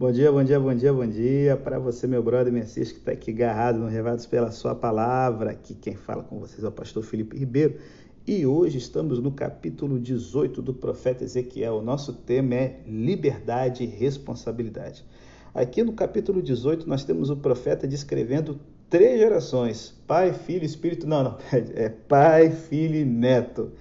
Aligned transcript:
Bom 0.00 0.12
dia, 0.12 0.30
bom 0.30 0.44
dia, 0.44 0.60
bom 0.60 0.72
dia, 0.72 0.92
bom 0.92 1.06
dia 1.08 1.56
para 1.56 1.76
você, 1.76 2.06
meu 2.06 2.22
brother 2.22 2.52
Messias, 2.52 2.92
que 2.92 2.98
está 3.00 3.10
aqui 3.10 3.32
agarrado 3.32 3.80
no 3.80 3.88
Revados 3.88 4.26
pela 4.26 4.52
sua 4.52 4.72
palavra. 4.72 5.50
Aqui 5.50 5.74
quem 5.74 5.96
fala 5.96 6.22
com 6.22 6.38
vocês 6.38 6.62
é 6.62 6.68
o 6.68 6.70
pastor 6.70 7.02
Felipe 7.02 7.36
Ribeiro. 7.36 7.80
E 8.24 8.46
hoje 8.46 8.78
estamos 8.78 9.18
no 9.18 9.32
capítulo 9.32 9.98
18 9.98 10.62
do 10.62 10.72
profeta 10.72 11.24
Ezequiel. 11.24 11.78
O 11.78 11.82
nosso 11.82 12.12
tema 12.12 12.54
é 12.54 12.80
liberdade 12.86 13.82
e 13.82 13.86
responsabilidade. 13.88 15.04
Aqui 15.52 15.82
no 15.82 15.92
capítulo 15.92 16.40
18 16.40 16.88
nós 16.88 17.02
temos 17.02 17.28
o 17.28 17.36
profeta 17.36 17.84
descrevendo 17.84 18.60
três 18.88 19.18
gerações: 19.18 20.00
pai, 20.06 20.32
filho, 20.32 20.64
espírito. 20.64 21.08
Não, 21.08 21.24
não, 21.24 21.38
é 21.74 21.88
pai, 21.88 22.52
filho 22.52 22.94
e 22.94 23.04
neto. 23.04 23.72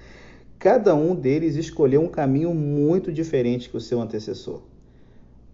Cada 0.58 0.96
um 0.96 1.14
deles 1.14 1.56
escolheu 1.56 2.02
um 2.02 2.10
caminho 2.10 2.56
muito 2.56 3.14
diferente 3.14 3.70
que 3.70 3.78
o 3.78 3.82
seu 3.82 4.02
antecessor 4.02 4.64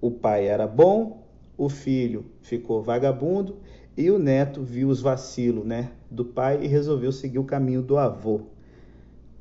o 0.03 0.11
pai 0.11 0.47
era 0.47 0.67
bom, 0.67 1.23
o 1.57 1.69
filho 1.69 2.25
ficou 2.41 2.83
vagabundo 2.83 3.59
e 3.95 4.11
o 4.11 4.19
neto 4.19 4.61
viu 4.61 4.89
os 4.89 4.99
vacilos 4.99 5.65
né, 5.65 5.91
do 6.11 6.25
pai 6.25 6.59
e 6.61 6.67
resolveu 6.67 7.09
seguir 7.09 7.39
o 7.39 7.45
caminho 7.45 7.81
do 7.81 7.97
avô. 7.97 8.41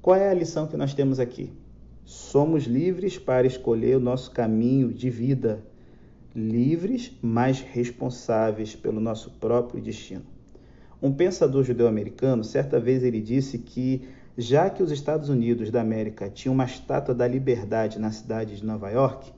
Qual 0.01 0.14
é 0.14 0.30
a 0.30 0.34
lição 0.34 0.68
que 0.68 0.77
nós 0.77 0.95
temos 0.95 1.18
aqui? 1.18 1.51
Somos 2.04 2.62
livres 2.62 3.18
para 3.18 3.45
escolher 3.45 3.96
o 3.96 4.01
nosso 4.01 4.30
caminho 4.30 4.92
de 4.92 5.10
vida, 5.10 5.64
livres, 6.32 7.10
mas 7.20 7.59
responsáveis 7.60 8.76
pelo 8.76 9.01
nosso 9.01 9.32
próprio 9.40 9.82
destino. 9.82 10.23
Um 11.02 11.12
pensador 11.12 11.65
judeu-americano, 11.65 12.45
certa 12.45 12.79
vez 12.79 13.02
ele 13.02 13.20
disse 13.20 13.59
que 13.59 14.02
já 14.38 14.70
que 14.70 14.80
os 14.80 14.92
Estados 14.92 15.29
Unidos 15.29 15.73
da 15.73 15.80
América 15.80 16.30
tinham 16.30 16.54
uma 16.54 16.66
estátua 16.66 17.12
da 17.12 17.26
liberdade 17.26 17.98
na 17.98 18.12
cidade 18.12 18.54
de 18.54 18.65
Nova 18.65 18.88
York, 18.90 19.32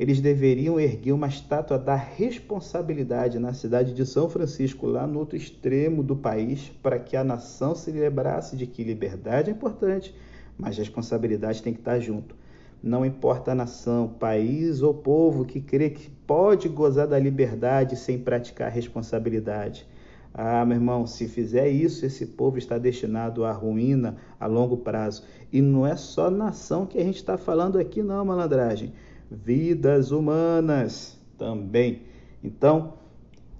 eles 0.00 0.18
deveriam 0.18 0.80
erguer 0.80 1.12
uma 1.12 1.26
estátua 1.26 1.78
da 1.78 1.94
responsabilidade 1.94 3.38
na 3.38 3.52
cidade 3.52 3.92
de 3.92 4.06
São 4.06 4.30
Francisco, 4.30 4.86
lá 4.86 5.06
no 5.06 5.18
outro 5.18 5.36
extremo 5.36 6.02
do 6.02 6.16
país, 6.16 6.72
para 6.82 6.98
que 6.98 7.18
a 7.18 7.22
nação 7.22 7.74
se 7.74 7.90
lembrasse 7.90 8.56
de 8.56 8.66
que 8.66 8.82
liberdade 8.82 9.50
é 9.50 9.52
importante, 9.52 10.14
mas 10.56 10.78
responsabilidade 10.78 11.62
tem 11.62 11.74
que 11.74 11.80
estar 11.80 12.00
junto. 12.00 12.34
Não 12.82 13.04
importa 13.04 13.52
a 13.52 13.54
nação, 13.54 14.08
país 14.08 14.80
ou 14.80 14.94
povo 14.94 15.44
que 15.44 15.60
crê 15.60 15.90
que 15.90 16.08
pode 16.26 16.66
gozar 16.66 17.06
da 17.06 17.18
liberdade 17.18 17.94
sem 17.94 18.18
praticar 18.18 18.70
responsabilidade. 18.70 19.86
Ah, 20.32 20.64
meu 20.64 20.78
irmão, 20.78 21.06
se 21.06 21.28
fizer 21.28 21.68
isso, 21.68 22.06
esse 22.06 22.24
povo 22.24 22.56
está 22.56 22.78
destinado 22.78 23.44
à 23.44 23.52
ruína 23.52 24.16
a 24.40 24.46
longo 24.46 24.78
prazo. 24.78 25.24
E 25.52 25.60
não 25.60 25.86
é 25.86 25.94
só 25.94 26.30
nação 26.30 26.86
que 26.86 26.96
a 26.96 27.04
gente 27.04 27.16
está 27.16 27.36
falando 27.36 27.78
aqui, 27.78 28.02
não, 28.02 28.24
malandragem 28.24 28.94
vidas 29.30 30.10
humanas 30.10 31.16
também. 31.38 32.02
Então, 32.42 32.94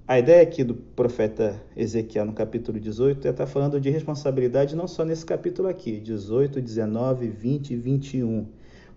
a 0.06 0.18
ideia 0.18 0.42
aqui 0.42 0.64
do 0.64 0.74
profeta 0.74 1.62
Ezequiel 1.76 2.24
no 2.24 2.32
capítulo 2.32 2.80
18 2.80 3.28
é 3.28 3.30
estar 3.30 3.46
falando 3.46 3.80
de 3.80 3.88
responsabilidade 3.90 4.74
não 4.74 4.88
só 4.88 5.04
nesse 5.04 5.24
capítulo 5.24 5.68
aqui, 5.68 6.00
18, 6.00 6.60
19, 6.60 7.28
20 7.28 7.70
e 7.70 7.76
21. 7.76 8.46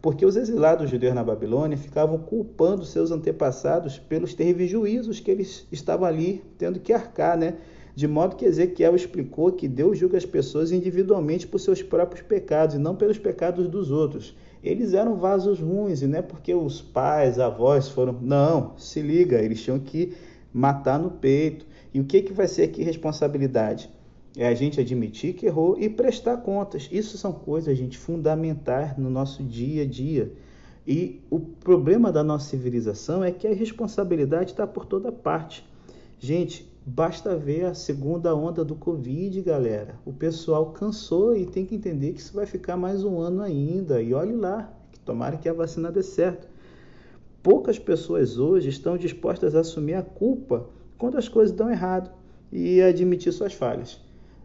Porque 0.01 0.25
os 0.25 0.35
exilados 0.35 0.89
judeus 0.89 1.13
na 1.13 1.23
Babilônia 1.23 1.77
ficavam 1.77 2.17
culpando 2.17 2.83
seus 2.83 3.11
antepassados 3.11 3.99
pelos 3.99 4.33
terríveis 4.33 4.71
juízos 4.71 5.19
que 5.19 5.29
eles 5.29 5.67
estavam 5.71 6.07
ali 6.07 6.43
tendo 6.57 6.79
que 6.79 6.91
arcar, 6.91 7.37
né? 7.37 7.57
De 7.95 8.07
modo 8.07 8.35
que 8.35 8.43
Ezequiel 8.43 8.95
explicou 8.95 9.51
que 9.51 9.67
Deus 9.67 9.99
julga 9.99 10.17
as 10.17 10.25
pessoas 10.25 10.71
individualmente 10.71 11.45
por 11.45 11.59
seus 11.59 11.83
próprios 11.83 12.25
pecados 12.25 12.75
e 12.75 12.79
não 12.79 12.95
pelos 12.95 13.19
pecados 13.19 13.67
dos 13.67 13.91
outros 13.91 14.35
eles 14.63 14.93
eram 14.93 15.15
vasos 15.15 15.59
ruins, 15.59 16.01
e 16.01 16.07
não 16.07 16.19
é 16.19 16.21
porque 16.21 16.53
os 16.53 16.81
pais, 16.81 17.37
avós 17.37 17.89
foram. 17.89 18.17
Não, 18.21 18.77
se 18.77 19.01
liga, 19.01 19.41
eles 19.41 19.61
tinham 19.61 19.77
que 19.77 20.13
matar 20.53 20.97
no 20.97 21.11
peito. 21.11 21.65
E 21.93 21.99
o 21.99 22.05
que, 22.05 22.21
que 22.21 22.31
vai 22.31 22.47
ser 22.47 22.63
aqui 22.63 22.81
responsabilidade? 22.81 23.89
É 24.37 24.47
a 24.47 24.55
gente 24.55 24.79
admitir 24.79 25.33
que 25.33 25.45
errou 25.45 25.77
e 25.79 25.89
prestar 25.89 26.37
contas. 26.37 26.89
Isso 26.91 27.17
são 27.17 27.33
coisas, 27.33 27.77
gente, 27.77 27.97
fundamentais 27.97 28.97
no 28.97 29.09
nosso 29.09 29.43
dia 29.43 29.83
a 29.83 29.85
dia. 29.85 30.31
E 30.87 31.21
o 31.29 31.39
problema 31.39 32.11
da 32.11 32.23
nossa 32.23 32.49
civilização 32.49 33.23
é 33.23 33.31
que 33.31 33.47
a 33.47 33.53
responsabilidade 33.53 34.51
está 34.51 34.65
por 34.65 34.85
toda 34.85 35.11
parte. 35.11 35.63
Gente, 36.19 36.72
Basta 36.85 37.33
ver 37.37 37.63
a 37.63 37.73
segunda 37.73 38.35
onda 38.35 38.65
do 38.65 38.75
Covid, 38.75 39.41
galera. 39.41 39.95
O 40.05 40.11
pessoal 40.11 40.71
cansou 40.71 41.33
e 41.33 41.45
tem 41.45 41.65
que 41.65 41.75
entender 41.75 42.11
que 42.11 42.19
isso 42.19 42.33
vai 42.33 42.45
ficar 42.45 42.75
mais 42.75 43.05
um 43.05 43.21
ano 43.21 43.41
ainda. 43.41 44.01
E 44.01 44.13
olhe 44.13 44.35
lá, 44.35 44.69
que 44.91 44.99
tomara 44.99 45.37
que 45.37 45.47
a 45.47 45.53
vacina 45.53 45.89
dê 45.89 46.03
certo. 46.03 46.45
Poucas 47.41 47.79
pessoas 47.79 48.37
hoje 48.37 48.67
estão 48.67 48.97
dispostas 48.97 49.55
a 49.55 49.61
assumir 49.61 49.93
a 49.93 50.01
culpa 50.01 50.67
quando 50.97 51.17
as 51.17 51.29
coisas 51.29 51.55
dão 51.55 51.71
errado 51.71 52.11
e 52.51 52.81
admitir 52.81 53.31
suas 53.31 53.53
falhas. 53.53 54.01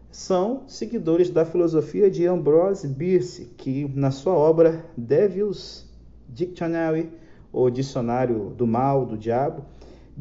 São 0.09 0.63
seguidores 0.65 1.29
da 1.29 1.43
filosofia 1.43 2.09
de 2.09 2.25
Ambrose 2.25 2.87
Bierce, 2.87 3.49
que 3.57 3.85
na 3.93 4.11
sua 4.11 4.33
obra 4.33 4.85
Devil's 4.95 5.85
Dictionary, 6.29 7.09
ou 7.51 7.69
Dicionário 7.69 8.53
do 8.55 8.65
Mal, 8.65 9.05
do 9.05 9.17
Diabo, 9.17 9.65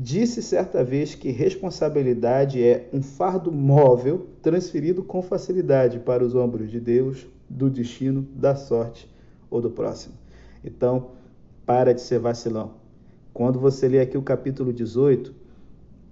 Disse 0.00 0.41
certa 0.44 0.84
vez 0.84 1.16
que 1.16 1.32
responsabilidade 1.32 2.62
é 2.62 2.88
um 2.92 3.03
fardo 3.03 3.50
móvel 3.50 4.28
transferido 4.41 5.03
com 5.03 5.20
facilidade 5.20 5.98
para 5.98 6.25
os 6.25 6.36
ombros 6.36 6.70
de 6.70 6.78
Deus, 6.78 7.26
do 7.50 7.69
destino, 7.69 8.22
da 8.32 8.54
sorte 8.54 9.12
ou 9.50 9.60
do 9.60 9.72
próximo. 9.72 10.14
Então, 10.64 11.08
para 11.66 11.92
de 11.92 12.00
ser 12.00 12.20
vacilão. 12.20 12.75
Quando 13.34 13.58
você 13.58 13.88
lê 13.88 13.98
aqui 13.98 14.16
o 14.16 14.22
capítulo 14.22 14.72
18, 14.72 15.34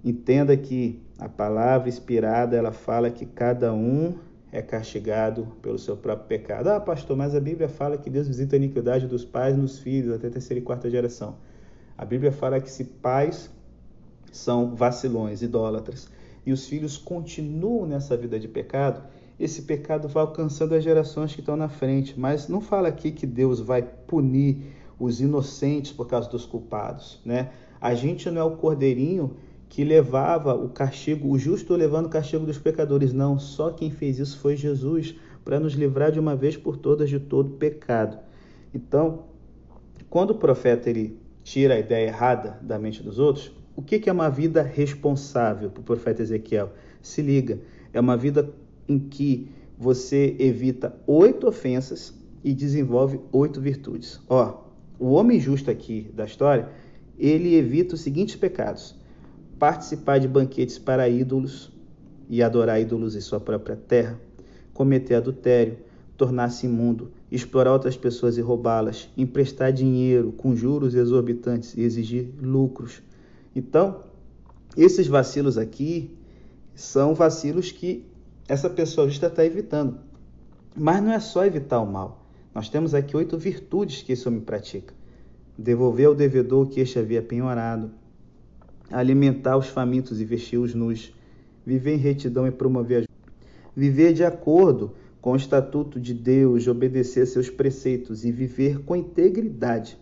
entenda 0.03 0.57
que 0.57 1.01
a 1.17 1.29
palavra 1.29 1.87
inspirada, 1.87 2.57
ela 2.57 2.73
fala 2.73 3.09
que 3.09 3.25
cada 3.25 3.73
um 3.73 4.15
é 4.51 4.61
castigado 4.61 5.47
pelo 5.61 5.79
seu 5.79 5.95
próprio 5.95 6.27
pecado. 6.27 6.67
Ah, 6.67 6.79
pastor, 6.81 7.15
mas 7.15 7.33
a 7.33 7.39
Bíblia 7.39 7.69
fala 7.69 7.97
que 7.97 8.09
Deus 8.09 8.27
visita 8.27 8.53
a 8.53 8.57
iniquidade 8.57 9.07
dos 9.07 9.23
pais 9.23 9.55
nos 9.55 9.79
filhos 9.79 10.13
até 10.13 10.27
a 10.27 10.31
terceira 10.31 10.59
e 10.59 10.63
quarta 10.63 10.89
geração. 10.89 11.37
A 11.97 12.03
Bíblia 12.03 12.33
fala 12.33 12.59
que 12.59 12.69
se 12.69 12.83
pais 12.83 13.49
são 14.31 14.75
vacilões, 14.75 15.41
idólatras, 15.41 16.07
e 16.45 16.51
os 16.51 16.67
filhos 16.67 16.97
continuam 16.97 17.85
nessa 17.85 18.15
vida 18.15 18.39
de 18.39 18.47
pecado, 18.47 19.03
esse 19.39 19.63
pecado 19.63 20.07
vai 20.07 20.23
alcançando 20.23 20.73
as 20.73 20.83
gerações 20.83 21.33
que 21.33 21.41
estão 21.41 21.55
na 21.55 21.69
frente. 21.69 22.19
Mas 22.19 22.47
não 22.47 22.59
fala 22.59 22.87
aqui 22.87 23.11
que 23.11 23.27
Deus 23.27 23.59
vai 23.59 23.83
punir 23.83 24.57
os 24.99 25.21
inocentes 25.21 25.91
por 25.91 26.07
causa 26.07 26.29
dos 26.29 26.45
culpados, 26.45 27.19
né? 27.23 27.51
A 27.79 27.93
gente 27.93 28.31
não 28.31 28.41
é 28.41 28.43
o 28.43 28.57
cordeirinho 28.57 29.35
que 29.69 29.83
levava 29.83 30.55
o 30.55 30.69
castigo, 30.69 31.29
o 31.29 31.37
justo 31.37 31.75
levando 31.75 32.07
o 32.07 32.09
castigo 32.09 32.45
dos 32.45 32.57
pecadores, 32.57 33.13
não. 33.13 33.37
Só 33.37 33.69
quem 33.69 33.91
fez 33.91 34.17
isso 34.17 34.39
foi 34.39 34.55
Jesus, 34.55 35.15
para 35.45 35.59
nos 35.59 35.73
livrar 35.73 36.11
de 36.11 36.19
uma 36.19 36.35
vez 36.35 36.57
por 36.57 36.77
todas 36.77 37.09
de 37.09 37.19
todo 37.19 37.51
pecado. 37.51 38.17
Então, 38.73 39.25
quando 40.09 40.31
o 40.31 40.35
profeta 40.35 40.89
ele 40.89 41.19
tira 41.43 41.75
a 41.75 41.79
ideia 41.79 42.07
errada 42.07 42.57
da 42.61 42.79
mente 42.79 43.03
dos 43.03 43.19
outros, 43.19 43.51
o 43.77 43.81
que 43.83 44.09
é 44.09 44.11
uma 44.11 44.27
vida 44.27 44.63
responsável 44.63 45.69
para 45.69 45.81
o 45.81 45.83
profeta 45.83 46.23
Ezequiel? 46.23 46.73
Se 46.99 47.21
liga, 47.21 47.59
é 47.93 47.99
uma 47.99 48.17
vida 48.17 48.51
em 48.89 48.97
que 48.97 49.47
você 49.77 50.35
evita 50.39 50.95
oito 51.05 51.47
ofensas 51.47 52.11
e 52.43 52.55
desenvolve 52.55 53.19
oito 53.31 53.61
virtudes. 53.61 54.19
Ó, 54.27 54.63
o 54.97 55.11
homem 55.11 55.39
justo 55.39 55.69
aqui 55.69 56.09
da 56.11 56.25
história, 56.25 56.69
ele 57.19 57.53
evita 57.53 57.93
os 57.93 58.01
seguintes 58.01 58.35
pecados: 58.35 58.95
participar 59.59 60.17
de 60.17 60.27
banquetes 60.27 60.79
para 60.79 61.07
ídolos 61.07 61.71
e 62.27 62.41
adorar 62.41 62.81
ídolos 62.81 63.15
em 63.15 63.21
sua 63.21 63.39
própria 63.39 63.75
terra, 63.75 64.19
cometer 64.73 65.13
adultério, 65.13 65.77
tornar-se 66.17 66.65
imundo, 66.65 67.11
explorar 67.31 67.73
outras 67.73 67.95
pessoas 67.95 68.39
e 68.39 68.41
roubá-las, 68.41 69.07
emprestar 69.15 69.71
dinheiro 69.71 70.31
com 70.31 70.55
juros 70.55 70.95
exorbitantes 70.95 71.75
e 71.77 71.81
exigir 71.81 72.31
lucros, 72.41 73.03
então, 73.57 74.03
esses 74.77 75.07
vacilos 75.07 75.57
aqui 75.57 76.15
são 76.75 77.15
vacilos 77.15 77.71
que 77.71 78.05
essa 78.47 78.69
pessoa 78.69 79.09
justa 79.09 79.25
está 79.25 79.43
evitando. 79.43 79.97
Mas 80.75 81.01
não 81.01 81.11
é 81.11 81.19
só 81.19 81.43
evitar 81.43 81.81
o 81.81 81.91
mal. 81.91 82.23
Nós 82.53 82.69
temos 82.69 82.93
aqui 82.93 83.17
oito 83.17 83.35
virtudes 83.35 84.03
que 84.03 84.11
esse 84.11 84.27
homem 84.27 84.41
pratica: 84.41 84.93
devolver 85.57 86.05
ao 86.05 86.13
devedor 86.13 86.67
o 86.67 86.69
que 86.69 86.79
este 86.79 86.99
havia 86.99 87.19
penhorado, 87.19 87.89
alimentar 88.91 89.57
os 89.57 89.67
famintos 89.67 90.21
e 90.21 90.25
vestir 90.25 90.59
os 90.59 90.75
nus, 90.75 91.11
viver 91.65 91.95
em 91.95 91.97
retidão 91.97 92.47
e 92.47 92.51
promover 92.51 93.05
a 93.05 93.07
viver 93.75 94.13
de 94.13 94.23
acordo 94.23 94.93
com 95.19 95.31
o 95.31 95.35
estatuto 95.35 95.99
de 95.99 96.13
Deus, 96.13 96.67
obedecer 96.67 97.23
a 97.23 97.25
seus 97.25 97.49
preceitos 97.49 98.23
e 98.23 98.31
viver 98.31 98.83
com 98.83 98.95
integridade. 98.95 99.97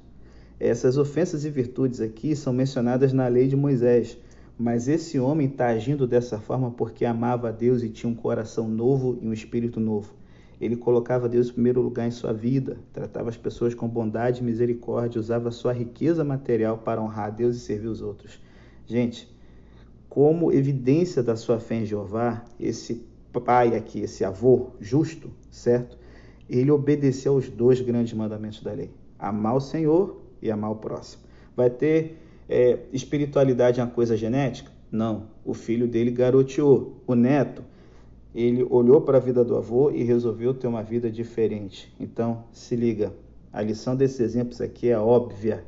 Essas 0.59 0.97
ofensas 0.97 1.43
e 1.43 1.49
virtudes 1.49 1.99
aqui 1.99 2.35
são 2.35 2.53
mencionadas 2.53 3.11
na 3.11 3.27
lei 3.27 3.47
de 3.47 3.55
Moisés, 3.55 4.17
mas 4.57 4.87
esse 4.87 5.19
homem 5.19 5.47
está 5.47 5.67
agindo 5.67 6.07
dessa 6.07 6.39
forma 6.39 6.71
porque 6.71 7.03
amava 7.03 7.49
a 7.49 7.51
Deus 7.51 7.83
e 7.83 7.89
tinha 7.89 8.09
um 8.09 8.15
coração 8.15 8.69
novo 8.69 9.17
e 9.21 9.27
um 9.27 9.33
espírito 9.33 9.79
novo. 9.81 10.13
Ele 10.59 10.77
colocava 10.77 11.27
Deus 11.27 11.49
em 11.49 11.53
primeiro 11.53 11.81
lugar 11.81 12.07
em 12.07 12.11
sua 12.11 12.31
vida, 12.31 12.77
tratava 12.93 13.29
as 13.29 13.35
pessoas 13.35 13.73
com 13.73 13.89
bondade 13.89 14.41
e 14.41 14.43
misericórdia, 14.45 15.19
usava 15.19 15.51
sua 15.51 15.73
riqueza 15.73 16.23
material 16.23 16.77
para 16.77 17.01
honrar 17.01 17.27
a 17.27 17.29
Deus 17.29 17.57
e 17.57 17.59
servir 17.59 17.87
os 17.87 18.01
outros. 18.01 18.39
Gente, 18.85 19.29
como 20.07 20.53
evidência 20.53 21.21
da 21.21 21.35
sua 21.35 21.59
fé 21.59 21.75
em 21.75 21.85
Jeová, 21.85 22.45
esse 22.57 23.05
pai 23.43 23.75
aqui, 23.75 23.99
esse 23.99 24.23
avô 24.23 24.69
justo, 24.79 25.29
certo? 25.51 25.97
Ele 26.49 26.71
obedeceu 26.71 27.33
aos 27.33 27.49
dois 27.49 27.81
grandes 27.81 28.13
mandamentos 28.13 28.63
da 28.63 28.71
lei: 28.71 28.89
amar 29.19 29.57
o 29.57 29.59
Senhor 29.59 30.24
e 30.47 30.51
amar 30.51 30.71
o 30.71 30.75
próximo. 30.75 31.23
Vai 31.55 31.69
ter 31.69 32.17
é, 32.47 32.79
espiritualidade 32.93 33.81
uma 33.81 33.87
coisa 33.87 34.15
genética? 34.15 34.71
Não. 34.91 35.27
O 35.43 35.53
filho 35.53 35.87
dele 35.87 36.11
garoteou. 36.11 37.01
O 37.07 37.15
neto, 37.15 37.63
ele 38.33 38.63
olhou 38.69 39.01
para 39.01 39.17
a 39.17 39.21
vida 39.21 39.43
do 39.43 39.55
avô 39.55 39.91
e 39.91 40.03
resolveu 40.03 40.53
ter 40.53 40.67
uma 40.67 40.83
vida 40.83 41.09
diferente. 41.09 41.93
Então, 41.99 42.43
se 42.51 42.75
liga. 42.75 43.13
A 43.51 43.61
lição 43.61 43.95
desses 43.95 44.19
exemplos 44.19 44.61
aqui 44.61 44.89
é 44.89 44.97
óbvia. 44.97 45.63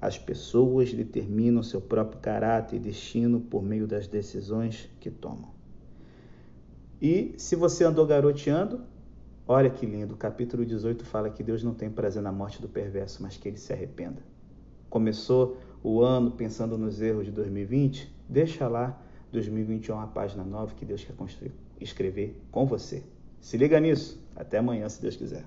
As 0.00 0.18
pessoas 0.18 0.92
determinam 0.92 1.62
seu 1.62 1.80
próprio 1.80 2.20
caráter 2.20 2.76
e 2.76 2.80
destino 2.80 3.40
por 3.40 3.62
meio 3.62 3.86
das 3.86 4.08
decisões 4.08 4.88
que 5.00 5.10
tomam. 5.10 5.50
E 7.00 7.34
se 7.36 7.56
você 7.56 7.84
andou 7.84 8.06
garoteando, 8.06 8.80
olha 9.46 9.70
que 9.70 9.86
lindo, 9.86 10.14
o 10.14 10.16
capítulo 10.16 10.64
18 10.64 11.04
fala 11.04 11.30
que 11.30 11.42
Deus 11.42 11.62
não 11.62 11.74
tem 11.74 11.90
prazer 11.90 12.22
na 12.22 12.32
morte 12.32 12.60
do 12.60 12.68
perverso, 12.68 13.22
mas 13.22 13.36
que 13.36 13.48
ele 13.48 13.56
se 13.56 13.72
arrependa. 13.72 14.22
Começou 14.88 15.56
o 15.82 16.00
ano 16.00 16.30
pensando 16.30 16.78
nos 16.78 17.00
erros 17.00 17.26
de 17.26 17.32
2020, 17.32 18.12
deixa 18.28 18.68
lá 18.68 19.00
2021 19.32 19.98
a 19.98 20.06
página 20.06 20.44
nova 20.44 20.74
que 20.74 20.84
Deus 20.84 21.02
quer 21.04 21.16
construir, 21.16 21.52
escrever 21.80 22.40
com 22.50 22.66
você. 22.66 23.02
Se 23.40 23.56
liga 23.56 23.80
nisso. 23.80 24.22
Até 24.36 24.58
amanhã, 24.58 24.88
se 24.88 25.00
Deus 25.02 25.16
quiser. 25.16 25.44